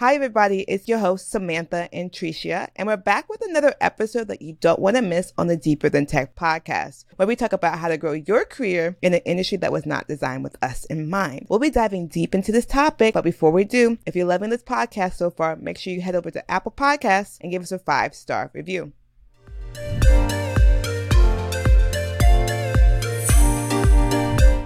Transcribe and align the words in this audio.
Hi, 0.00 0.14
everybody. 0.14 0.60
It's 0.60 0.86
your 0.86 1.00
host, 1.00 1.28
Samantha 1.28 1.88
and 1.92 2.12
Tricia, 2.12 2.68
and 2.76 2.86
we're 2.86 2.96
back 2.96 3.28
with 3.28 3.42
another 3.44 3.74
episode 3.80 4.28
that 4.28 4.40
you 4.40 4.52
don't 4.60 4.78
want 4.78 4.94
to 4.94 5.02
miss 5.02 5.32
on 5.36 5.48
the 5.48 5.56
Deeper 5.56 5.88
Than 5.88 6.06
Tech 6.06 6.36
podcast, 6.36 7.04
where 7.16 7.26
we 7.26 7.34
talk 7.34 7.52
about 7.52 7.80
how 7.80 7.88
to 7.88 7.96
grow 7.96 8.12
your 8.12 8.44
career 8.44 8.96
in 9.02 9.12
an 9.12 9.22
industry 9.26 9.58
that 9.58 9.72
was 9.72 9.86
not 9.86 10.06
designed 10.06 10.44
with 10.44 10.56
us 10.62 10.84
in 10.84 11.10
mind. 11.10 11.46
We'll 11.48 11.58
be 11.58 11.70
diving 11.70 12.06
deep 12.06 12.32
into 12.32 12.52
this 12.52 12.64
topic, 12.64 13.12
but 13.12 13.24
before 13.24 13.50
we 13.50 13.64
do, 13.64 13.98
if 14.06 14.14
you're 14.14 14.24
loving 14.24 14.50
this 14.50 14.62
podcast 14.62 15.14
so 15.14 15.30
far, 15.30 15.56
make 15.56 15.76
sure 15.76 15.92
you 15.92 16.00
head 16.00 16.14
over 16.14 16.30
to 16.30 16.48
Apple 16.48 16.70
Podcasts 16.70 17.38
and 17.40 17.50
give 17.50 17.62
us 17.62 17.72
a 17.72 17.78
five 17.80 18.14
star 18.14 18.52
review. 18.54 18.92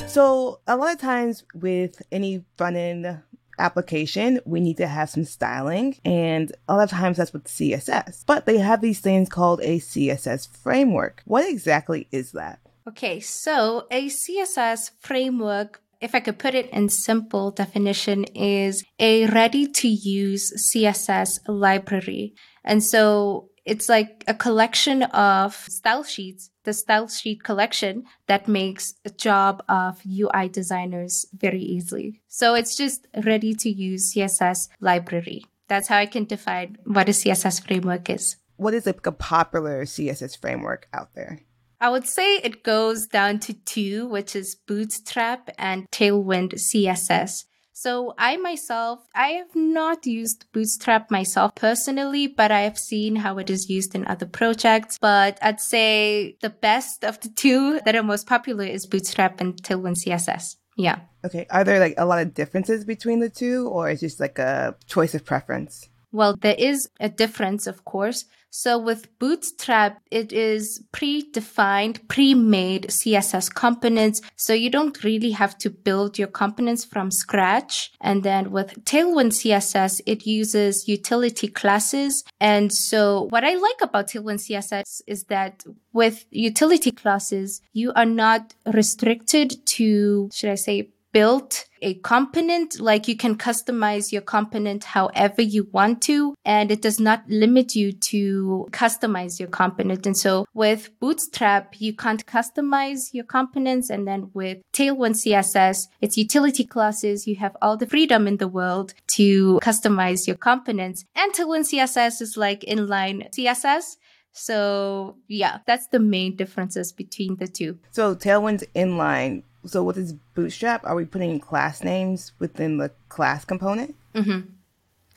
So, 0.06 0.60
a 0.66 0.76
lot 0.76 0.92
of 0.92 1.00
times 1.00 1.44
with 1.54 2.02
any 2.12 2.44
end 2.60 3.22
application, 3.58 4.40
we 4.44 4.60
need 4.60 4.76
to 4.78 4.86
have 4.86 5.10
some 5.10 5.24
styling. 5.24 5.96
And 6.04 6.52
a 6.68 6.76
lot 6.76 6.84
of 6.84 6.90
times 6.90 7.16
that's 7.16 7.32
with 7.32 7.44
CSS. 7.44 8.24
But 8.26 8.46
they 8.46 8.58
have 8.58 8.80
these 8.80 9.00
things 9.00 9.28
called 9.28 9.60
a 9.62 9.78
CSS 9.78 10.48
framework. 10.62 11.22
What 11.24 11.48
exactly 11.48 12.08
is 12.10 12.32
that? 12.32 12.60
Okay, 12.88 13.20
so 13.20 13.86
a 13.90 14.06
CSS 14.06 14.90
framework 14.98 15.80
if 16.02 16.14
I 16.14 16.20
could 16.20 16.38
put 16.38 16.54
it 16.54 16.68
in 16.70 16.88
simple 16.88 17.52
definition, 17.52 18.24
is 18.34 18.84
a 18.98 19.26
ready 19.26 19.66
to 19.68 19.88
use 19.88 20.52
CSS 20.52 21.38
library. 21.46 22.34
And 22.64 22.82
so 22.82 23.48
it's 23.64 23.88
like 23.88 24.24
a 24.26 24.34
collection 24.34 25.04
of 25.04 25.54
style 25.54 26.02
sheets, 26.02 26.50
the 26.64 26.72
style 26.72 27.06
sheet 27.06 27.44
collection 27.44 28.02
that 28.26 28.48
makes 28.48 28.94
a 29.04 29.10
job 29.10 29.62
of 29.68 30.02
UI 30.04 30.48
designers 30.48 31.24
very 31.32 31.62
easily. 31.62 32.20
So 32.26 32.54
it's 32.54 32.76
just 32.76 33.06
ready 33.24 33.54
to 33.54 33.70
use 33.70 34.12
CSS 34.12 34.68
library. 34.80 35.44
That's 35.68 35.86
how 35.86 35.98
I 35.98 36.06
can 36.06 36.24
define 36.24 36.78
what 36.84 37.08
a 37.08 37.12
CSS 37.12 37.64
framework 37.64 38.10
is. 38.10 38.36
What 38.56 38.74
is 38.74 38.86
like 38.86 39.06
a 39.06 39.12
popular 39.12 39.84
CSS 39.84 40.38
framework 40.40 40.88
out 40.92 41.14
there? 41.14 41.42
I 41.82 41.88
would 41.88 42.06
say 42.06 42.36
it 42.36 42.62
goes 42.62 43.08
down 43.08 43.40
to 43.40 43.52
two, 43.52 44.06
which 44.06 44.36
is 44.36 44.54
Bootstrap 44.54 45.50
and 45.58 45.90
Tailwind 45.90 46.54
CSS. 46.54 47.44
So 47.72 48.14
I 48.16 48.36
myself, 48.36 49.00
I 49.16 49.30
have 49.30 49.56
not 49.56 50.06
used 50.06 50.44
Bootstrap 50.52 51.10
myself 51.10 51.56
personally, 51.56 52.28
but 52.28 52.52
I 52.52 52.60
have 52.60 52.78
seen 52.78 53.16
how 53.16 53.38
it 53.38 53.50
is 53.50 53.68
used 53.68 53.96
in 53.96 54.06
other 54.06 54.26
projects. 54.26 54.96
But 54.96 55.40
I'd 55.42 55.60
say 55.60 56.36
the 56.40 56.50
best 56.50 57.04
of 57.04 57.18
the 57.18 57.30
two 57.30 57.80
that 57.84 57.96
are 57.96 58.04
most 58.04 58.28
popular 58.28 58.64
is 58.64 58.86
Bootstrap 58.86 59.40
and 59.40 59.60
Tailwind 59.60 60.06
CSS. 60.06 60.54
Yeah. 60.76 61.00
Okay. 61.24 61.46
Are 61.50 61.64
there 61.64 61.80
like 61.80 61.94
a 61.98 62.06
lot 62.06 62.22
of 62.22 62.32
differences 62.32 62.84
between 62.84 63.18
the 63.18 63.28
two 63.28 63.68
or 63.68 63.90
is 63.90 63.98
just 63.98 64.20
like 64.20 64.38
a 64.38 64.76
choice 64.86 65.16
of 65.16 65.24
preference? 65.24 65.88
Well, 66.12 66.36
there 66.36 66.56
is 66.56 66.88
a 67.00 67.08
difference, 67.08 67.66
of 67.66 67.84
course. 67.84 68.26
So 68.54 68.78
with 68.78 69.18
Bootstrap, 69.18 70.02
it 70.10 70.30
is 70.30 70.84
predefined, 70.92 72.06
pre-made 72.06 72.88
CSS 72.88 73.52
components. 73.52 74.20
So 74.36 74.52
you 74.52 74.68
don't 74.68 75.02
really 75.02 75.30
have 75.30 75.56
to 75.58 75.70
build 75.70 76.18
your 76.18 76.28
components 76.28 76.84
from 76.84 77.10
scratch. 77.10 77.92
And 77.98 78.22
then 78.22 78.50
with 78.50 78.84
Tailwind 78.84 79.32
CSS, 79.32 80.02
it 80.04 80.26
uses 80.26 80.86
utility 80.86 81.48
classes. 81.48 82.24
And 82.40 82.70
so 82.70 83.28
what 83.30 83.42
I 83.42 83.54
like 83.54 83.80
about 83.80 84.08
Tailwind 84.08 84.46
CSS 84.46 85.00
is 85.06 85.24
that 85.24 85.64
with 85.94 86.26
utility 86.30 86.90
classes, 86.90 87.62
you 87.72 87.90
are 87.96 88.04
not 88.04 88.52
restricted 88.66 89.64
to, 89.64 90.28
should 90.30 90.50
I 90.50 90.56
say, 90.56 90.90
built 91.12 91.66
a 91.82 91.94
component, 91.94 92.80
like 92.80 93.08
you 93.08 93.16
can 93.16 93.36
customize 93.36 94.12
your 94.12 94.22
component 94.22 94.84
however 94.84 95.42
you 95.42 95.68
want 95.72 96.00
to, 96.02 96.34
and 96.44 96.70
it 96.70 96.80
does 96.80 97.00
not 97.00 97.24
limit 97.28 97.74
you 97.74 97.92
to 97.92 98.68
customize 98.70 99.38
your 99.38 99.48
component. 99.48 100.06
And 100.06 100.16
so 100.16 100.46
with 100.54 100.90
Bootstrap, 101.00 101.80
you 101.80 101.94
can't 101.94 102.24
customize 102.26 103.12
your 103.12 103.24
components. 103.24 103.90
And 103.90 104.06
then 104.06 104.30
with 104.32 104.58
Tailwind 104.72 105.16
CSS, 105.16 105.88
it's 106.00 106.16
utility 106.16 106.64
classes. 106.64 107.26
You 107.26 107.36
have 107.36 107.56
all 107.60 107.76
the 107.76 107.86
freedom 107.86 108.26
in 108.26 108.36
the 108.36 108.48
world 108.48 108.94
to 109.08 109.58
customize 109.62 110.26
your 110.26 110.36
components. 110.36 111.04
And 111.14 111.32
Tailwind 111.32 111.64
CSS 111.72 112.22
is 112.22 112.36
like 112.36 112.60
inline 112.60 113.28
CSS. 113.34 113.96
So 114.32 115.16
yeah, 115.28 115.58
that's 115.66 115.88
the 115.88 116.00
main 116.00 116.36
differences 116.36 116.92
between 116.92 117.36
the 117.36 117.46
two. 117.46 117.78
So 117.90 118.14
Tailwind's 118.14 118.64
inline 118.74 119.42
so 119.64 119.82
with 119.82 119.96
this 119.96 120.12
bootstrap, 120.34 120.84
are 120.84 120.94
we 120.94 121.04
putting 121.04 121.38
class 121.40 121.82
names 121.82 122.32
within 122.38 122.78
the 122.78 122.90
class 123.08 123.44
component? 123.44 123.94
Mm-hmm. 124.14 124.50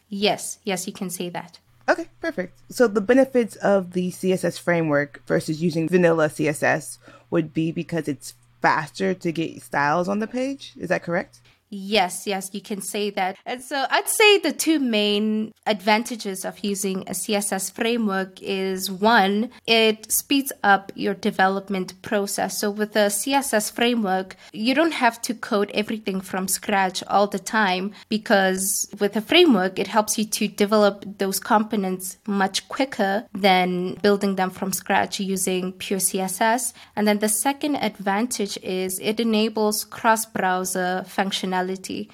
Yes, 0.10 0.60
yes, 0.64 0.88
you 0.88 0.94
can 0.94 1.10
say 1.10 1.30
that. 1.30 1.60
Okay, 1.88 2.08
perfect. 2.20 2.58
So 2.70 2.88
the 2.88 3.02
benefits 3.02 3.56
of 3.58 3.94
the 3.94 4.12
CSS 4.12 4.60
framework 4.60 5.22
versus 5.28 5.62
using 5.62 5.88
vanilla 5.88 6.30
CSS 6.30 6.98
would 7.30 7.54
be 7.54 7.72
because 7.72 8.08
it's 8.08 8.34
faster 8.62 9.14
to 9.14 9.32
get 9.32 9.62
styles 9.62 10.10
on 10.10 10.20
the 10.20 10.28
page. 10.28 10.74
Is 10.78 10.90
that 10.90 11.04
correct? 11.04 11.40
Yes, 11.78 12.26
yes, 12.26 12.52
you 12.54 12.62
can 12.62 12.80
say 12.80 13.10
that. 13.10 13.36
And 13.46 13.62
so 13.62 13.86
I'd 13.90 14.08
say 14.08 14.40
the 14.40 14.54
two 14.54 14.80
main 14.80 15.54
advantages 15.68 16.46
of 16.46 16.64
using 16.64 17.02
a 17.02 17.12
CSS 17.12 17.70
framework 17.70 18.42
is 18.42 18.90
one, 18.90 19.50
it 19.68 20.10
speeds 20.10 20.54
up 20.64 20.94
your 20.96 21.14
development 21.14 22.02
process. 22.02 22.60
So 22.60 22.72
with 22.72 22.96
a 22.96 23.08
CSS 23.08 23.74
framework, 23.74 24.38
you 24.54 24.74
don't 24.74 24.94
have 24.94 25.22
to 25.24 25.34
code 25.34 25.70
everything 25.74 26.22
from 26.22 26.48
scratch 26.48 27.04
all 27.08 27.28
the 27.28 27.40
time 27.40 27.92
because 28.08 28.88
with 28.98 29.18
a 29.18 29.22
framework, 29.22 29.78
it 29.78 29.88
helps 29.88 30.18
you 30.18 30.24
to 30.24 30.48
develop 30.48 31.04
those 31.18 31.42
components 31.42 32.18
much 32.26 32.70
quicker 32.70 33.26
than 33.34 33.96
building 33.96 34.36
them 34.36 34.50
from 34.50 34.72
scratch 34.72 35.20
using 35.20 35.74
pure 35.74 36.00
CSS. 36.00 36.72
And 36.96 37.06
then 37.06 37.20
the 37.20 37.28
second 37.28 37.76
advantage 37.76 38.58
is 38.64 38.98
it 39.00 39.20
enables 39.20 39.84
cross 39.84 40.26
browser 40.26 41.04
functionality 41.06 41.65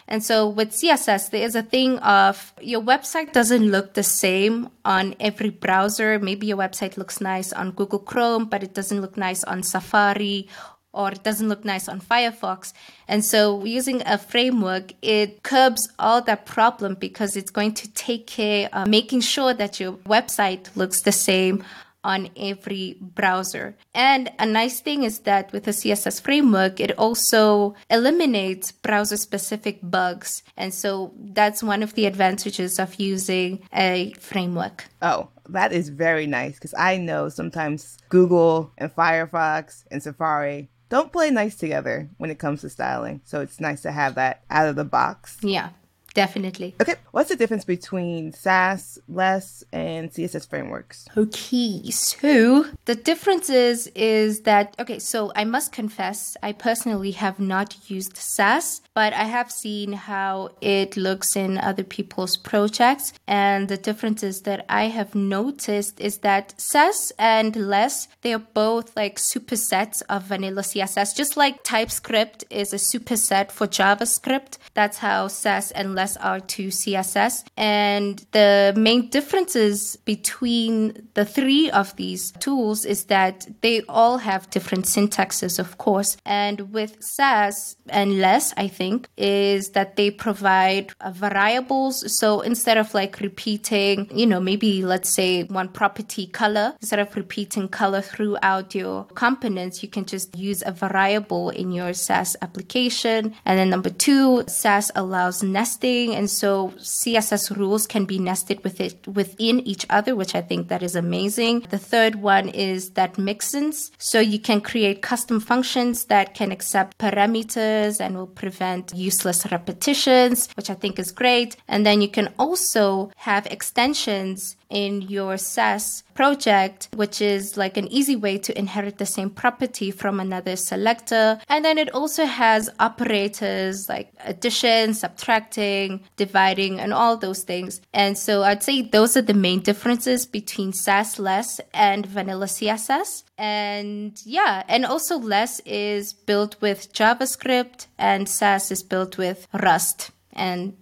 And 0.08 0.24
so 0.24 0.48
with 0.48 0.72
CSS, 0.72 1.30
there 1.32 1.44
is 1.44 1.56
a 1.56 1.64
thing 1.64 2.00
of 2.00 2.54
your 2.62 2.82
website 2.82 3.34
doesn't 3.34 3.70
look 3.70 3.94
the 3.94 4.04
same 4.04 4.70
on 4.86 5.16
every 5.20 5.50
browser. 5.50 6.20
Maybe 6.20 6.48
your 6.48 6.58
website 6.58 6.98
looks 6.98 7.22
nice 7.22 7.54
on 7.54 7.72
Google 7.72 8.00
Chrome, 8.00 8.46
but 8.46 8.64
it 8.64 8.74
doesn't 8.74 9.02
look 9.02 9.18
nice 9.18 9.44
on 9.44 9.64
Safari 9.64 10.48
or 10.94 11.12
it 11.12 11.24
doesn't 11.24 11.48
look 11.48 11.64
nice 11.64 11.88
on 11.88 12.02
Firefox. 12.02 12.74
And 13.08 13.24
so 13.24 13.64
using 13.64 14.02
a 14.06 14.18
framework, 14.18 14.94
it 15.02 15.44
curbs 15.44 15.90
all 15.98 16.22
that 16.24 16.46
problem 16.46 16.96
because 16.96 17.36
it's 17.36 17.52
going 17.52 17.74
to 17.76 17.92
take 17.94 18.28
care 18.28 18.70
of 18.74 18.88
making 18.88 19.22
sure 19.22 19.54
that 19.54 19.80
your 19.80 19.94
website 19.94 20.76
looks 20.76 21.02
the 21.02 21.12
same 21.12 21.64
on 22.04 22.30
every 22.36 22.98
browser. 23.00 23.76
And 23.94 24.32
a 24.40 24.46
nice 24.46 24.80
thing 24.80 25.04
is 25.04 25.20
that 25.20 25.52
with 25.52 25.66
the 25.66 25.72
CSS 25.72 26.22
framework, 26.22 26.80
it 26.80 26.98
also 26.98 27.76
eliminates 27.90 28.72
browser 28.72 29.18
specific 29.18 29.80
bugs. 29.84 30.44
And 30.58 30.74
so 30.74 31.14
that's 31.18 31.64
one 31.64 31.84
of 31.84 31.94
the 31.94 32.06
advantages 32.06 32.80
of 32.80 32.96
using 32.96 33.62
a 33.74 34.14
framework. 34.20 34.86
Oh, 35.02 35.30
that 35.50 35.74
is 35.74 35.90
very 35.90 36.28
nice 36.28 36.56
because 36.56 36.74
I 36.78 36.98
know 36.98 37.30
sometimes 37.30 37.98
Google 38.10 38.72
and 38.78 38.94
Firefox 38.94 39.84
and 39.92 40.02
Safari 40.02 40.70
don't 40.90 41.12
play 41.12 41.32
nice 41.32 41.56
together 41.56 42.10
when 42.18 42.30
it 42.30 42.40
comes 42.40 42.62
to 42.62 42.70
styling. 42.70 43.22
So 43.24 43.40
it's 43.42 43.60
nice 43.60 43.82
to 43.84 43.92
have 43.92 44.16
that 44.16 44.44
out 44.50 44.68
of 44.68 44.76
the 44.76 44.84
box. 44.84 45.38
Yeah. 45.42 45.70
Definitely. 46.14 46.76
Okay. 46.82 46.96
What's 47.12 47.30
the 47.30 47.36
difference 47.36 47.64
between 47.64 48.34
Sass, 48.34 49.00
Less, 49.08 49.64
and 49.72 50.12
CSS 50.12 50.50
frameworks? 50.50 51.08
Okay. 51.16 51.90
So 51.92 52.66
the 52.92 52.96
difference 52.96 53.50
is, 53.50 53.88
is 53.96 54.42
that, 54.42 54.76
okay, 54.78 55.00
so 55.00 55.32
I 55.34 55.46
must 55.46 55.72
confess, 55.72 56.36
I 56.44 56.52
personally 56.52 57.12
have 57.12 57.40
not 57.40 57.90
used 57.90 58.18
Sass, 58.18 58.82
but 58.94 59.14
I 59.14 59.24
have 59.24 59.50
seen 59.50 59.94
how 59.94 60.50
it 60.60 60.98
looks 60.98 61.38
in 61.38 61.58
other 61.58 61.86
people's 61.86 62.36
projects. 62.36 63.14
And 63.28 63.70
the 63.70 63.78
differences 63.78 64.42
that 64.42 64.66
I 64.68 64.88
have 64.98 65.16
noticed 65.16 66.02
is 66.02 66.18
that 66.18 66.54
Sass 66.60 67.14
and 67.18 67.56
Less, 67.56 68.10
they 68.24 68.34
are 68.34 68.40
both 68.40 68.94
like 68.98 69.16
supersets 69.16 70.02
of 70.10 70.24
vanilla 70.24 70.62
CSS, 70.62 71.16
just 71.16 71.38
like 71.38 71.64
TypeScript 71.64 72.44
is 72.50 72.74
a 72.74 72.76
superset 72.76 73.52
for 73.54 73.68
JavaScript. 73.68 74.58
That's 74.74 74.98
how 74.98 75.30
Sass 75.30 75.72
and 75.72 75.96
Less 75.96 76.18
SR2 76.18 76.68
CSS. 76.68 77.46
And 77.56 78.26
the 78.32 78.74
main 78.76 79.10
differences 79.10 79.96
between 80.04 81.08
the 81.14 81.24
three 81.24 81.72
of 81.72 81.96
these 81.96 82.34
tools 82.34 82.81
is 82.86 83.06
that 83.06 83.48
they 83.62 83.82
all 83.90 84.18
have 84.20 84.50
different 84.50 84.86
syntaxes, 84.86 85.60
of 85.60 85.78
course. 85.78 86.18
And 86.26 86.72
with 86.74 87.04
Sass 87.04 87.76
and 87.90 88.20
less, 88.20 88.54
I 88.58 88.68
think, 88.68 89.08
is 89.18 89.70
that 89.72 89.96
they 89.96 90.12
provide 90.12 90.92
uh, 91.02 91.12
variables. 91.12 92.18
So 92.18 92.42
instead 92.42 92.78
of 92.78 92.94
like 92.94 93.20
repeating, 93.20 94.10
you 94.14 94.26
know, 94.26 94.40
maybe 94.40 94.84
let's 94.84 95.10
say 95.10 95.44
one 95.44 95.70
property 95.70 96.28
color, 96.28 96.74
instead 96.82 97.00
of 97.00 97.16
repeating 97.16 97.68
color 97.68 98.02
throughout 98.02 98.76
your 98.76 99.06
components, 99.16 99.84
you 99.84 99.90
can 99.90 100.06
just 100.06 100.38
use 100.38 100.64
a 100.66 100.72
variable 100.72 101.50
in 101.50 101.72
your 101.72 101.94
Sass 101.94 102.36
application. 102.42 103.34
And 103.46 103.60
then 103.60 103.70
number 103.70 103.90
two, 103.90 104.44
Sass 104.48 104.92
allows 104.96 105.44
nesting. 105.44 106.16
And 106.16 106.30
so 106.30 106.70
CSS 106.78 107.56
rules 107.56 107.88
can 107.88 108.06
be 108.06 108.20
nested 108.20 108.64
with 108.64 108.80
it 108.80 109.08
within 109.08 109.60
each 109.62 109.86
other, 109.90 110.16
which 110.16 110.36
I 110.36 110.42
think 110.42 110.68
that 110.68 110.84
is 110.84 110.96
amazing. 110.96 111.62
The 111.70 111.78
third 111.78 112.16
one 112.16 112.50
is 112.62 112.92
that 112.92 113.16
mixins. 113.16 113.92
So 113.98 114.20
you 114.20 114.40
can 114.40 114.62
create 114.62 115.02
custom 115.02 115.40
functions 115.40 116.06
that 116.06 116.34
can 116.34 116.52
accept 116.52 116.98
parameters 116.98 118.00
and 118.00 118.16
will 118.16 118.34
prevent 118.44 118.94
useless 118.94 119.40
repetitions, 119.52 120.50
which 120.56 120.70
I 120.70 120.76
think 120.76 121.00
is 121.00 121.12
great. 121.12 121.58
And 121.68 121.86
then 121.86 122.02
you 122.02 122.10
can 122.18 122.28
also 122.38 123.12
have 123.16 123.46
extensions 123.48 124.56
in 124.72 125.02
your 125.02 125.38
Sass 125.38 126.04
project, 126.14 126.88
which 126.96 127.22
is 127.22 127.58
like 127.58 127.78
an 127.78 127.88
easy 127.92 128.16
way 128.16 128.38
to 128.38 128.58
inherit 128.58 128.98
the 128.98 129.06
same 129.06 129.30
property 129.30 129.92
from 129.92 130.20
another 130.20 130.56
selector. 130.56 131.40
And 131.50 131.64
then 131.64 131.78
it 131.78 131.94
also 131.94 132.26
has 132.26 132.70
operators 132.80 133.88
like 133.90 134.12
addition, 134.26 134.94
subtracting, 134.94 136.02
dividing, 136.16 136.80
and 136.80 136.94
all 136.94 137.18
those 137.18 137.44
things. 137.44 137.82
And 137.94 138.18
so 138.18 138.44
I'd 138.44 138.64
say 138.64 138.82
those 138.82 139.16
are 139.18 139.22
the 139.22 139.34
main 139.34 139.60
differences 139.60 140.26
between 140.26 140.74
Sass 140.74 141.20
Less 141.20 141.60
and 141.74 142.06
vanilla 142.06 142.46
CSS. 142.46 143.24
And 143.38 144.20
yeah, 144.26 144.64
and 144.68 144.86
also 144.86 145.18
Less 145.18 145.60
is 145.66 146.14
built 146.14 146.62
with 146.62 146.94
JavaScript 146.94 147.88
and 147.98 148.28
Sass 148.30 148.72
is 148.72 148.84
built 148.84 149.18
with 149.18 149.48
Rust. 149.54 150.12
And 150.34 150.78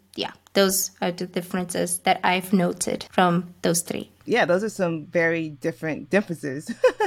those 0.54 0.92
are 1.02 1.12
the 1.12 1.28
differences 1.28 2.00
that 2.00 2.20
I've 2.24 2.54
noted 2.54 3.08
from 3.12 3.54
those 3.62 3.82
three. 3.82 4.12
Yeah, 4.26 4.46
those 4.46 4.64
are 4.64 4.70
some 4.70 5.06
very 5.06 5.50
different 5.50 6.10
differences 6.10 6.66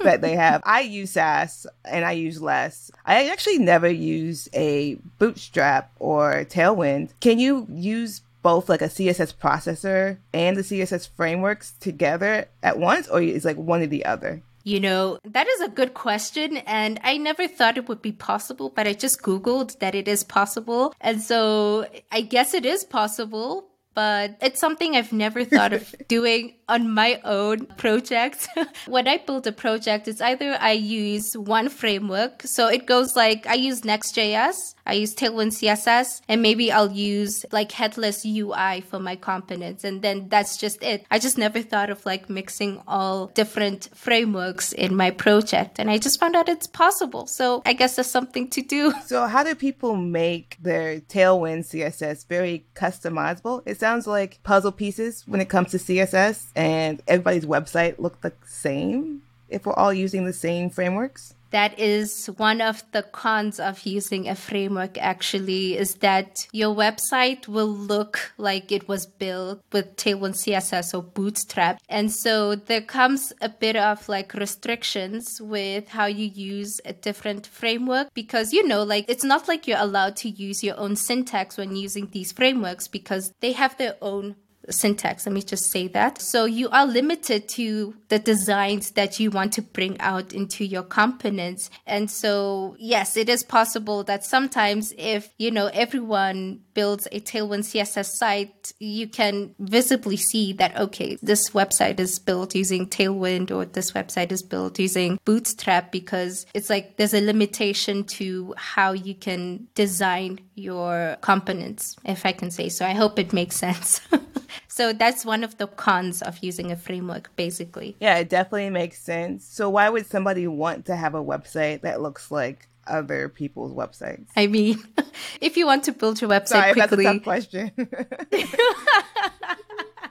that 0.00 0.18
they 0.20 0.36
have. 0.36 0.62
I 0.64 0.80
use 0.80 1.12
Sass 1.12 1.66
and 1.84 2.04
I 2.04 2.12
use 2.12 2.42
Less. 2.42 2.90
I 3.06 3.28
actually 3.28 3.58
never 3.58 3.88
use 3.88 4.48
a 4.52 4.96
Bootstrap 5.18 5.92
or 5.98 6.44
Tailwind. 6.44 7.10
Can 7.20 7.38
you 7.38 7.66
use 7.70 8.22
both 8.42 8.68
like 8.68 8.82
a 8.82 8.86
CSS 8.86 9.34
processor 9.34 10.18
and 10.34 10.56
the 10.56 10.62
CSS 10.62 11.08
frameworks 11.16 11.72
together 11.80 12.48
at 12.62 12.78
once, 12.78 13.08
or 13.08 13.22
is 13.22 13.44
like 13.44 13.56
one 13.56 13.82
or 13.82 13.86
the 13.86 14.04
other? 14.04 14.42
You 14.64 14.80
know, 14.80 15.18
that 15.24 15.46
is 15.48 15.60
a 15.60 15.68
good 15.68 15.94
question. 15.94 16.58
And 16.58 17.00
I 17.02 17.16
never 17.16 17.48
thought 17.48 17.76
it 17.76 17.88
would 17.88 18.02
be 18.02 18.12
possible, 18.12 18.70
but 18.70 18.86
I 18.86 18.92
just 18.92 19.22
Googled 19.22 19.78
that 19.80 19.94
it 19.94 20.08
is 20.08 20.24
possible. 20.24 20.94
And 21.00 21.20
so 21.20 21.86
I 22.10 22.20
guess 22.20 22.54
it 22.54 22.64
is 22.64 22.84
possible, 22.84 23.68
but 23.94 24.36
it's 24.40 24.60
something 24.60 24.96
I've 24.96 25.12
never 25.12 25.44
thought 25.44 25.72
of 25.72 25.94
doing 26.08 26.54
on 26.68 26.90
my 26.90 27.20
own 27.24 27.66
project. 27.76 28.48
when 28.86 29.06
I 29.06 29.18
build 29.18 29.46
a 29.46 29.52
project, 29.52 30.08
it's 30.08 30.20
either 30.20 30.56
I 30.60 30.72
use 30.72 31.36
one 31.36 31.68
framework. 31.68 32.42
So 32.44 32.68
it 32.68 32.86
goes 32.86 33.16
like 33.16 33.46
I 33.46 33.54
use 33.54 33.84
Next.js, 33.84 34.74
I 34.86 34.94
use 34.94 35.14
Tailwind 35.14 35.52
CSS, 35.52 36.22
and 36.28 36.42
maybe 36.42 36.72
I'll 36.72 36.90
use 36.90 37.44
like 37.52 37.72
headless 37.72 38.24
UI 38.24 38.80
for 38.80 38.98
my 38.98 39.16
components. 39.16 39.84
And 39.84 40.02
then 40.02 40.28
that's 40.28 40.56
just 40.56 40.82
it. 40.82 41.06
I 41.10 41.18
just 41.18 41.38
never 41.38 41.62
thought 41.62 41.90
of 41.90 42.04
like 42.04 42.28
mixing 42.28 42.82
all 42.86 43.28
different 43.28 43.88
frameworks 43.94 44.72
in 44.72 44.94
my 44.96 45.10
project. 45.10 45.78
And 45.78 45.90
I 45.90 45.98
just 45.98 46.18
found 46.18 46.36
out 46.36 46.48
it's 46.48 46.66
possible. 46.66 47.26
So 47.26 47.62
I 47.64 47.72
guess 47.72 47.96
that's 47.96 48.10
something 48.10 48.48
to 48.50 48.62
do. 48.62 48.92
So 49.12 49.26
how 49.26 49.42
do 49.42 49.54
people 49.54 49.94
make 49.96 50.56
their 50.62 51.00
Tailwind 51.00 51.66
CSS 51.68 52.26
very 52.28 52.64
customizable? 52.74 53.62
It 53.66 53.78
sounds 53.78 54.06
like 54.06 54.42
puzzle 54.42 54.72
pieces 54.72 55.24
when 55.26 55.40
it 55.40 55.50
comes 55.50 55.72
to 55.72 55.78
CSS 55.78 56.46
and 56.56 57.02
everybody's 57.06 57.44
website 57.44 57.98
look 57.98 58.20
the 58.22 58.32
same 58.46 59.22
if 59.52 59.66
we're 59.66 59.74
all 59.74 59.92
using 59.92 60.24
the 60.24 60.32
same 60.32 60.70
frameworks? 60.70 61.34
That 61.52 61.78
is 61.78 62.26
one 62.38 62.60
of 62.60 62.82
the 62.92 63.02
cons 63.02 63.60
of 63.60 63.84
using 63.86 64.26
a 64.26 64.34
framework 64.34 64.96
actually 64.98 65.76
is 65.76 65.96
that 65.96 66.48
your 66.50 66.74
website 66.74 67.46
will 67.46 67.68
look 67.68 68.32
like 68.38 68.72
it 68.72 68.88
was 68.88 69.04
built 69.06 69.62
with 69.70 69.96
Tailwind 69.96 70.34
CSS 70.34 70.94
or 70.94 71.02
Bootstrap. 71.02 71.78
And 71.90 72.10
so 72.10 72.54
there 72.54 72.80
comes 72.80 73.34
a 73.42 73.50
bit 73.50 73.76
of 73.76 74.08
like 74.08 74.32
restrictions 74.32 75.40
with 75.42 75.88
how 75.88 76.06
you 76.06 76.26
use 76.26 76.80
a 76.86 76.94
different 76.94 77.46
framework 77.46 78.12
because 78.14 78.54
you 78.54 78.66
know 78.66 78.82
like 78.82 79.04
it's 79.08 79.24
not 79.24 79.46
like 79.46 79.66
you're 79.66 79.78
allowed 79.78 80.16
to 80.16 80.30
use 80.30 80.64
your 80.64 80.78
own 80.78 80.96
syntax 80.96 81.58
when 81.58 81.76
using 81.76 82.08
these 82.12 82.32
frameworks 82.32 82.88
because 82.88 83.32
they 83.40 83.52
have 83.52 83.76
their 83.76 83.96
own 84.00 84.36
syntax. 84.70 85.26
Let 85.26 85.32
me 85.32 85.42
just 85.42 85.70
say 85.70 85.88
that. 85.88 86.20
So 86.20 86.44
you 86.44 86.68
are 86.70 86.86
limited 86.86 87.48
to 87.50 87.94
the 88.08 88.18
designs 88.18 88.92
that 88.92 89.18
you 89.18 89.30
want 89.30 89.52
to 89.54 89.62
bring 89.62 89.98
out 90.00 90.32
into 90.32 90.64
your 90.64 90.82
components. 90.82 91.70
And 91.86 92.10
so, 92.10 92.76
yes, 92.78 93.16
it 93.16 93.28
is 93.28 93.42
possible 93.42 94.04
that 94.04 94.24
sometimes 94.24 94.92
if, 94.98 95.30
you 95.38 95.50
know, 95.50 95.70
everyone 95.72 96.60
builds 96.74 97.06
a 97.10 97.20
Tailwind 97.20 97.64
CSS 97.64 98.10
site, 98.16 98.72
you 98.78 99.08
can 99.08 99.54
visibly 99.58 100.16
see 100.16 100.52
that, 100.54 100.76
okay, 100.76 101.16
this 101.22 101.50
website 101.50 101.98
is 102.00 102.18
built 102.18 102.54
using 102.54 102.86
Tailwind 102.86 103.50
or 103.50 103.64
this 103.64 103.92
website 103.92 104.32
is 104.32 104.42
built 104.42 104.78
using 104.78 105.18
Bootstrap 105.24 105.90
because 105.92 106.46
it's 106.54 106.70
like 106.70 106.96
there's 106.96 107.14
a 107.14 107.20
limitation 107.20 108.04
to 108.04 108.54
how 108.56 108.92
you 108.92 109.14
can 109.14 109.68
design 109.74 110.40
your 110.54 111.16
components, 111.20 111.96
if 112.04 112.26
I 112.26 112.32
can 112.32 112.50
say 112.50 112.68
so. 112.68 112.84
I 112.84 112.92
hope 112.92 113.18
it 113.18 113.32
makes 113.32 113.56
sense. 113.56 114.00
so 114.68 114.92
that's 114.92 115.24
one 115.24 115.44
of 115.44 115.58
the 115.58 115.66
cons 115.66 116.22
of 116.22 116.38
using 116.42 116.70
a 116.70 116.76
framework, 116.76 117.34
basically. 117.36 117.96
Yeah, 118.00 118.18
it 118.18 118.28
definitely 118.28 118.70
makes 118.70 118.98
sense. 118.98 119.44
So 119.44 119.70
why 119.70 119.88
would 119.88 120.06
somebody 120.06 120.46
want 120.46 120.86
to 120.86 120.96
have 120.96 121.14
a 121.14 121.24
website 121.24 121.82
that 121.82 122.00
looks 122.02 122.30
like 122.30 122.68
other 122.86 123.28
people's 123.28 123.72
websites? 123.72 124.26
I 124.36 124.46
mean, 124.46 124.82
if 125.40 125.56
you 125.56 125.66
want 125.66 125.84
to 125.84 125.92
build 125.92 126.20
your 126.20 126.30
website 126.30 126.48
Sorry, 126.48 126.72
quickly, 126.72 127.04
that's 127.04 127.16
a 127.16 127.18
tough 127.18 127.24
question. 127.24 127.70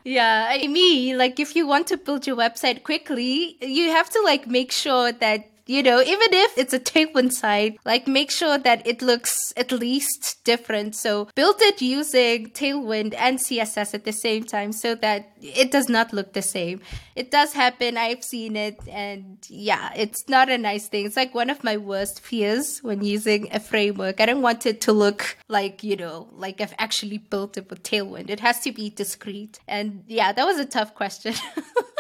yeah, 0.04 0.48
I 0.50 0.68
mean, 0.68 1.18
like 1.18 1.40
if 1.40 1.56
you 1.56 1.68
want 1.68 1.88
to 1.88 1.98
build 1.98 2.26
your 2.26 2.36
website 2.36 2.84
quickly, 2.84 3.58
you 3.62 3.90
have 3.92 4.10
to 4.10 4.22
like 4.24 4.48
make 4.48 4.72
sure 4.72 5.12
that 5.12 5.48
you 5.72 5.82
know, 5.82 6.02
even 6.02 6.34
if 6.34 6.58
it's 6.58 6.74
a 6.74 6.80
Tailwind 6.80 7.32
site, 7.32 7.80
like 7.86 8.06
make 8.06 8.30
sure 8.30 8.58
that 8.58 8.86
it 8.86 9.02
looks 9.02 9.54
at 9.56 9.72
least 9.72 10.44
different. 10.44 10.96
So 10.96 11.30
build 11.34 11.62
it 11.62 11.82
using 11.82 12.50
Tailwind 12.50 13.16
and 13.18 13.40
CSS 13.40 13.94
at 13.94 14.04
the 14.04 14.12
same 14.12 14.44
time 14.44 14.74
so 14.74 14.96
that 14.96 15.32
it 15.42 15.72
does 15.72 15.88
not 15.88 16.12
look 16.12 16.34
the 16.34 16.42
same. 16.42 16.82
It 17.16 17.32
does 17.32 17.54
happen. 17.54 17.96
I've 17.96 18.22
seen 18.22 18.58
it. 18.58 18.82
And 18.90 19.38
yeah, 19.48 19.94
it's 19.96 20.28
not 20.28 20.50
a 20.50 20.58
nice 20.58 20.90
thing. 20.90 21.06
It's 21.06 21.16
like 21.16 21.34
one 21.34 21.50
of 21.50 21.64
my 21.64 21.78
worst 21.78 22.20
fears 22.20 22.80
when 22.80 23.02
using 23.02 23.48
a 23.54 23.60
framework. 23.62 24.20
I 24.20 24.26
don't 24.26 24.42
want 24.42 24.66
it 24.66 24.82
to 24.82 24.92
look 24.92 25.38
like, 25.48 25.86
you 25.86 25.96
know, 25.96 26.28
like 26.34 26.60
I've 26.60 26.76
actually 26.80 27.20
built 27.20 27.56
it 27.56 27.70
with 27.70 27.82
Tailwind. 27.82 28.30
It 28.30 28.42
has 28.42 28.60
to 28.62 28.74
be 28.74 28.90
discreet. 28.90 29.62
And 29.70 30.04
yeah, 30.08 30.34
that 30.34 30.46
was 30.46 30.60
a 30.60 30.66
tough 30.66 30.96
question. 30.96 31.34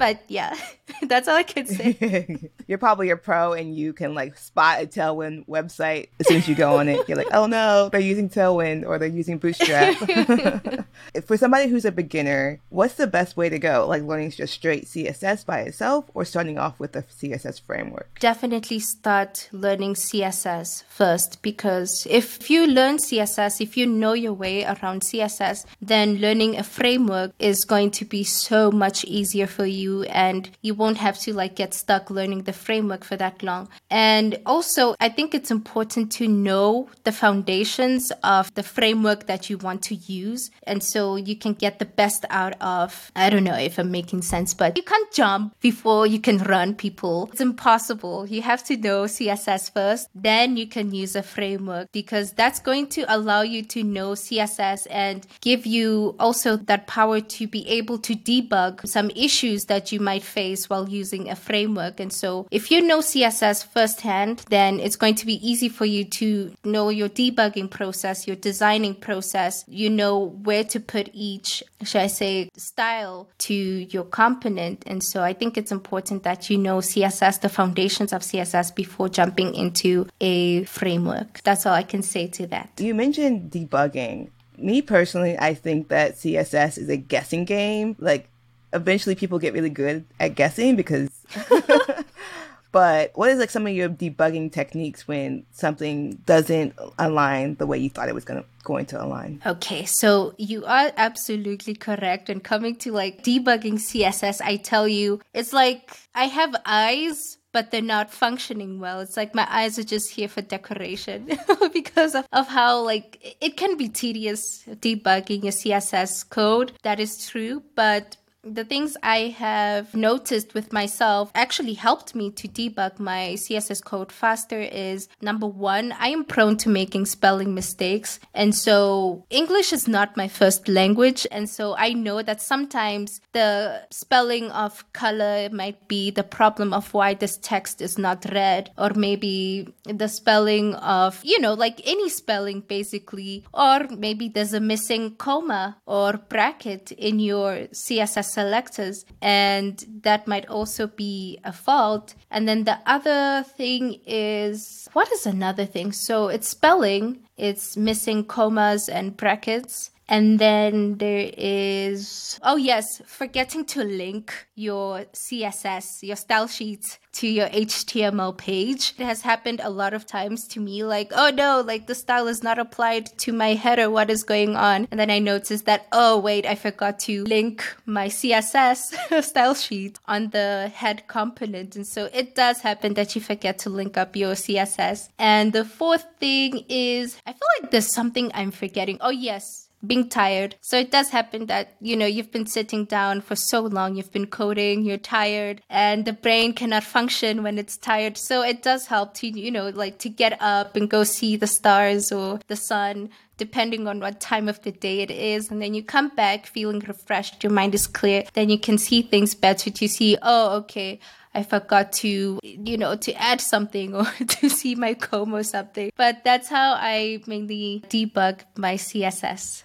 But 0.00 0.22
yeah, 0.28 0.56
that's 1.02 1.28
all 1.28 1.36
I 1.36 1.42
could 1.42 1.68
say. 1.68 2.38
you're 2.66 2.78
probably 2.78 3.10
a 3.10 3.18
pro 3.18 3.52
and 3.52 3.76
you 3.76 3.92
can 3.92 4.14
like 4.14 4.38
spot 4.38 4.80
a 4.80 4.86
Tailwind 4.86 5.46
website 5.46 6.08
as 6.18 6.26
soon 6.26 6.38
as 6.38 6.48
you 6.48 6.54
go 6.54 6.78
on 6.78 6.88
it. 6.88 7.06
You're 7.06 7.18
like, 7.18 7.34
oh 7.34 7.44
no, 7.44 7.90
they're 7.90 8.00
using 8.00 8.30
Tailwind 8.30 8.86
or 8.86 8.98
they're 8.98 9.08
using 9.08 9.36
Bootstrap. 9.36 9.96
For 11.26 11.36
somebody 11.36 11.68
who's 11.68 11.84
a 11.84 11.92
beginner, 11.92 12.60
what's 12.70 12.94
the 12.94 13.06
best 13.06 13.36
way 13.36 13.50
to 13.50 13.58
go? 13.58 13.84
Like 13.86 14.02
learning 14.02 14.30
just 14.30 14.54
straight 14.54 14.86
CSS 14.86 15.44
by 15.44 15.60
itself 15.60 16.06
or 16.14 16.24
starting 16.24 16.56
off 16.56 16.80
with 16.80 16.96
a 16.96 17.02
CSS 17.02 17.60
framework? 17.60 18.18
Definitely 18.20 18.78
start 18.78 19.50
learning 19.52 19.96
CSS 19.96 20.84
first 20.88 21.42
because 21.42 22.06
if 22.08 22.48
you 22.48 22.66
learn 22.66 22.96
CSS, 22.96 23.60
if 23.60 23.76
you 23.76 23.86
know 23.86 24.14
your 24.14 24.32
way 24.32 24.64
around 24.64 25.02
CSS, 25.02 25.66
then 25.82 26.16
learning 26.16 26.56
a 26.56 26.62
framework 26.62 27.32
is 27.38 27.66
going 27.66 27.90
to 27.90 28.06
be 28.06 28.24
so 28.24 28.70
much 28.70 29.04
easier 29.04 29.46
for 29.46 29.66
you 29.66 29.89
you 29.90 30.04
and 30.04 30.50
you 30.62 30.74
won't 30.74 30.98
have 30.98 31.18
to 31.20 31.32
like 31.32 31.54
get 31.56 31.74
stuck 31.74 32.10
learning 32.10 32.42
the 32.44 32.52
framework 32.52 33.04
for 33.04 33.16
that 33.16 33.42
long. 33.42 33.68
And 33.90 34.38
also, 34.46 34.94
I 35.00 35.08
think 35.08 35.34
it's 35.34 35.50
important 35.50 36.12
to 36.12 36.28
know 36.28 36.88
the 37.04 37.12
foundations 37.12 38.12
of 38.22 38.52
the 38.54 38.62
framework 38.62 39.26
that 39.26 39.50
you 39.50 39.58
want 39.58 39.82
to 39.84 39.94
use. 39.94 40.50
And 40.64 40.82
so 40.82 41.16
you 41.16 41.36
can 41.36 41.54
get 41.54 41.78
the 41.78 41.84
best 41.84 42.24
out 42.30 42.54
of, 42.60 43.10
I 43.16 43.30
don't 43.30 43.44
know 43.44 43.56
if 43.56 43.78
I'm 43.78 43.90
making 43.90 44.22
sense, 44.22 44.54
but 44.54 44.76
you 44.76 44.82
can't 44.82 45.12
jump 45.12 45.58
before 45.60 46.06
you 46.06 46.20
can 46.20 46.38
run 46.38 46.74
people. 46.74 47.28
It's 47.32 47.40
impossible. 47.40 48.26
You 48.26 48.42
have 48.42 48.62
to 48.64 48.76
know 48.76 49.04
CSS 49.04 49.72
first, 49.72 50.08
then 50.14 50.56
you 50.56 50.66
can 50.66 50.92
use 50.94 51.16
a 51.16 51.22
framework 51.22 51.90
because 51.92 52.32
that's 52.32 52.60
going 52.60 52.88
to 52.88 53.04
allow 53.08 53.42
you 53.42 53.62
to 53.74 53.82
know 53.82 54.10
CSS 54.12 54.86
and 54.90 55.26
give 55.40 55.66
you 55.66 56.14
also 56.18 56.56
that 56.56 56.86
power 56.86 57.20
to 57.20 57.46
be 57.46 57.66
able 57.68 57.98
to 57.98 58.14
debug 58.14 58.86
some 58.86 59.10
issues 59.10 59.64
that 59.66 59.79
that 59.80 59.92
you 59.92 59.98
might 59.98 60.22
face 60.22 60.68
while 60.68 60.86
using 60.86 61.30
a 61.30 61.34
framework. 61.34 62.00
And 62.00 62.12
so 62.12 62.46
if 62.50 62.70
you 62.70 62.82
know 62.82 62.98
CSS 62.98 63.66
firsthand, 63.66 64.44
then 64.50 64.78
it's 64.78 64.96
going 64.96 65.14
to 65.14 65.24
be 65.24 65.36
easy 65.48 65.70
for 65.70 65.86
you 65.86 66.04
to 66.20 66.52
know 66.64 66.90
your 66.90 67.08
debugging 67.08 67.70
process, 67.70 68.26
your 68.26 68.36
designing 68.36 68.94
process. 68.94 69.64
You 69.68 69.88
know 69.88 70.36
where 70.44 70.64
to 70.64 70.80
put 70.80 71.08
each, 71.14 71.62
should 71.82 72.02
I 72.02 72.08
say, 72.08 72.50
style 72.58 73.30
to 73.38 73.54
your 73.54 74.04
component. 74.04 74.84
And 74.86 75.02
so 75.02 75.22
I 75.22 75.32
think 75.32 75.56
it's 75.56 75.72
important 75.72 76.24
that 76.24 76.50
you 76.50 76.58
know 76.58 76.78
CSS, 76.78 77.40
the 77.40 77.48
foundations 77.48 78.12
of 78.12 78.20
CSS 78.20 78.74
before 78.74 79.08
jumping 79.08 79.54
into 79.54 80.06
a 80.20 80.64
framework. 80.64 81.40
That's 81.42 81.64
all 81.64 81.72
I 81.72 81.84
can 81.84 82.02
say 82.02 82.26
to 82.26 82.46
that. 82.48 82.68
You 82.78 82.94
mentioned 82.94 83.50
debugging. 83.50 84.28
Me 84.58 84.82
personally, 84.82 85.38
I 85.38 85.54
think 85.54 85.88
that 85.88 86.16
CSS 86.16 86.76
is 86.76 86.90
a 86.90 86.98
guessing 86.98 87.46
game. 87.46 87.96
Like, 87.98 88.29
eventually 88.72 89.14
people 89.14 89.38
get 89.38 89.54
really 89.54 89.70
good 89.70 90.04
at 90.18 90.34
guessing 90.34 90.76
because. 90.76 91.08
but 92.72 93.10
what 93.14 93.30
is 93.30 93.38
like 93.38 93.50
some 93.50 93.66
of 93.66 93.72
your 93.72 93.88
debugging 93.88 94.52
techniques 94.52 95.08
when 95.08 95.44
something 95.50 96.12
doesn't 96.26 96.74
align 96.98 97.56
the 97.56 97.66
way 97.66 97.78
you 97.78 97.90
thought 97.90 98.08
it 98.08 98.14
was 98.14 98.24
going 98.24 98.40
to 98.42 98.48
going 98.62 98.86
to 98.86 99.02
align? 99.02 99.40
Okay, 99.44 99.84
so 99.84 100.34
you 100.38 100.64
are 100.64 100.92
absolutely 100.96 101.74
correct. 101.74 102.28
And 102.28 102.42
coming 102.42 102.76
to 102.76 102.92
like 102.92 103.24
debugging 103.24 103.74
CSS, 103.74 104.40
I 104.42 104.56
tell 104.56 104.86
you, 104.86 105.20
it's 105.34 105.52
like 105.52 105.98
I 106.14 106.24
have 106.24 106.54
eyes 106.64 107.38
but 107.52 107.70
they're 107.70 107.82
not 107.82 108.12
functioning 108.12 108.78
well. 108.78 109.00
It's 109.00 109.16
like 109.16 109.34
my 109.34 109.46
eyes 109.50 109.78
are 109.78 109.84
just 109.84 110.10
here 110.10 110.28
for 110.28 110.40
decoration 110.40 111.28
because 111.72 112.14
of, 112.14 112.26
of 112.32 112.48
how 112.48 112.80
like 112.82 113.36
it 113.40 113.56
can 113.56 113.76
be 113.76 113.88
tedious 113.88 114.64
debugging 114.66 115.44
a 115.44 115.48
CSS 115.48 116.28
code. 116.28 116.72
That 116.82 117.00
is 117.00 117.26
true, 117.26 117.62
but 117.74 118.16
the 118.42 118.64
things 118.64 118.96
I 119.02 119.34
have 119.38 119.94
noticed 119.94 120.54
with 120.54 120.72
myself 120.72 121.30
actually 121.34 121.74
helped 121.74 122.14
me 122.14 122.30
to 122.32 122.48
debug 122.48 122.98
my 122.98 123.34
CSS 123.36 123.84
code 123.84 124.10
faster 124.10 124.60
is 124.60 125.08
number 125.20 125.46
one, 125.46 125.92
I 125.92 126.08
am 126.08 126.24
prone 126.24 126.56
to 126.58 126.68
making 126.68 127.06
spelling 127.06 127.54
mistakes. 127.54 128.18
And 128.34 128.54
so 128.54 129.26
English 129.30 129.72
is 129.72 129.86
not 129.86 130.16
my 130.16 130.28
first 130.28 130.68
language. 130.68 131.26
And 131.30 131.48
so 131.48 131.74
I 131.76 131.92
know 131.92 132.22
that 132.22 132.40
sometimes 132.40 133.20
the 133.32 133.82
spelling 133.90 134.50
of 134.52 134.90
color 134.92 135.48
might 135.52 135.86
be 135.88 136.10
the 136.10 136.24
problem 136.24 136.72
of 136.72 136.94
why 136.94 137.14
this 137.14 137.38
text 137.42 137.82
is 137.82 137.98
not 137.98 138.24
read, 138.32 138.70
or 138.78 138.90
maybe 138.94 139.68
the 139.84 140.08
spelling 140.08 140.74
of, 140.76 141.20
you 141.22 141.40
know, 141.40 141.54
like 141.54 141.80
any 141.84 142.08
spelling 142.08 142.60
basically, 142.60 143.44
or 143.52 143.86
maybe 143.90 144.28
there's 144.28 144.54
a 144.54 144.60
missing 144.60 145.14
comma 145.16 145.76
or 145.86 146.14
bracket 146.14 146.92
in 146.92 147.18
your 147.18 147.68
CSS 147.72 148.29
selectors, 148.30 149.04
and 149.20 149.84
that 150.02 150.26
might 150.26 150.48
also 150.48 150.86
be 150.86 151.38
a 151.44 151.52
fault. 151.52 152.14
And 152.30 152.48
then 152.48 152.64
the 152.64 152.78
other 152.86 153.44
thing 153.44 154.00
is 154.06 154.88
what 154.92 155.10
is 155.12 155.26
another 155.26 155.66
thing? 155.66 155.92
So 155.92 156.28
it's 156.28 156.48
spelling, 156.48 157.20
it's 157.36 157.76
missing 157.76 158.24
commas 158.24 158.88
and 158.88 159.16
brackets. 159.16 159.90
And 160.10 160.40
then 160.40 160.98
there 160.98 161.30
is, 161.38 162.40
oh 162.42 162.56
yes, 162.56 163.00
forgetting 163.06 163.64
to 163.66 163.84
link 163.84 164.34
your 164.56 165.04
CSS, 165.14 166.02
your 166.02 166.16
style 166.16 166.48
sheets 166.48 166.98
to 167.12 167.28
your 167.28 167.46
HTML 167.48 168.36
page. 168.36 168.94
It 168.98 169.04
has 169.04 169.22
happened 169.22 169.60
a 169.62 169.70
lot 169.70 169.94
of 169.94 170.06
times 170.06 170.48
to 170.48 170.60
me, 170.60 170.82
like, 170.82 171.12
oh 171.14 171.30
no, 171.30 171.62
like 171.64 171.86
the 171.86 171.94
style 171.94 172.26
is 172.26 172.42
not 172.42 172.58
applied 172.58 173.06
to 173.18 173.32
my 173.32 173.54
header. 173.54 173.88
What 173.88 174.10
is 174.10 174.24
going 174.24 174.56
on? 174.56 174.88
And 174.90 174.98
then 174.98 175.10
I 175.10 175.20
noticed 175.20 175.66
that, 175.66 175.86
oh 175.92 176.18
wait, 176.18 176.44
I 176.44 176.56
forgot 176.56 176.98
to 177.00 177.22
link 177.24 177.64
my 177.86 178.08
CSS 178.08 179.22
style 179.22 179.54
sheet 179.54 180.00
on 180.06 180.30
the 180.30 180.72
head 180.74 181.06
component. 181.06 181.76
And 181.76 181.86
so 181.86 182.08
it 182.12 182.34
does 182.34 182.58
happen 182.58 182.94
that 182.94 183.14
you 183.14 183.20
forget 183.20 183.58
to 183.60 183.70
link 183.70 183.96
up 183.96 184.16
your 184.16 184.34
CSS. 184.34 185.08
And 185.20 185.52
the 185.52 185.64
fourth 185.64 186.04
thing 186.18 186.64
is, 186.68 187.16
I 187.24 187.32
feel 187.32 187.48
like 187.60 187.70
there's 187.70 187.94
something 187.94 188.32
I'm 188.34 188.50
forgetting. 188.50 188.98
Oh 189.00 189.10
yes, 189.10 189.68
being 189.86 190.08
tired. 190.08 190.56
So 190.60 190.78
it 190.78 190.90
does 190.90 191.10
happen 191.10 191.46
that, 191.46 191.76
you 191.80 191.96
know, 191.96 192.06
you've 192.06 192.32
been 192.32 192.46
sitting 192.46 192.84
down 192.84 193.20
for 193.20 193.34
so 193.34 193.60
long, 193.60 193.96
you've 193.96 194.12
been 194.12 194.26
coding, 194.26 194.82
you're 194.82 194.98
tired, 194.98 195.62
and 195.70 196.04
the 196.04 196.12
brain 196.12 196.52
cannot 196.52 196.84
function 196.84 197.42
when 197.42 197.58
it's 197.58 197.76
tired. 197.76 198.16
So 198.18 198.42
it 198.42 198.62
does 198.62 198.86
help 198.86 199.14
to, 199.14 199.26
you 199.26 199.50
know, 199.50 199.68
like 199.70 199.98
to 200.00 200.08
get 200.08 200.36
up 200.40 200.76
and 200.76 200.90
go 200.90 201.04
see 201.04 201.36
the 201.36 201.46
stars 201.46 202.12
or 202.12 202.40
the 202.46 202.56
sun, 202.56 203.10
depending 203.38 203.88
on 203.88 204.00
what 204.00 204.20
time 204.20 204.48
of 204.48 204.62
the 204.62 204.72
day 204.72 205.00
it 205.00 205.10
is. 205.10 205.50
And 205.50 205.62
then 205.62 205.74
you 205.74 205.82
come 205.82 206.08
back 206.10 206.46
feeling 206.46 206.80
refreshed, 206.80 207.42
your 207.42 207.52
mind 207.52 207.74
is 207.74 207.86
clear, 207.86 208.24
then 208.34 208.50
you 208.50 208.58
can 208.58 208.76
see 208.76 209.02
things 209.02 209.34
better 209.34 209.70
to 209.70 209.88
see, 209.88 210.18
oh, 210.20 210.56
okay, 210.58 211.00
I 211.34 211.44
forgot 211.44 211.92
to, 212.04 212.40
you 212.42 212.76
know, 212.76 212.96
to 212.96 213.14
add 213.14 213.40
something 213.40 213.94
or 214.00 214.04
to 214.04 214.50
see 214.50 214.74
my 214.74 214.94
comb 214.94 215.34
or 215.34 215.42
something. 215.42 215.90
But 215.96 216.24
that's 216.24 216.48
how 216.48 216.74
I 216.74 217.22
mainly 217.26 217.82
debug 217.88 218.40
my 218.56 218.74
CSS. 218.74 219.62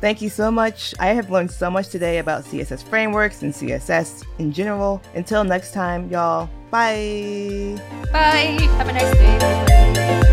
Thank 0.00 0.22
you 0.22 0.28
so 0.28 0.50
much. 0.50 0.94
I 1.00 1.08
have 1.08 1.30
learned 1.30 1.50
so 1.50 1.70
much 1.70 1.88
today 1.88 2.18
about 2.18 2.44
CSS 2.44 2.84
frameworks 2.84 3.42
and 3.42 3.52
CSS 3.52 4.24
in 4.38 4.52
general. 4.52 5.02
Until 5.14 5.42
next 5.42 5.72
time, 5.72 6.08
y'all, 6.08 6.48
bye. 6.70 7.76
Bye. 8.12 8.58
Have 8.78 8.88
a 8.88 8.92
nice 8.92 9.12
day. 9.12 10.28